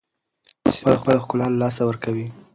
[0.73, 2.25] سیمه خپل ښکلا له لاسه ورکوي.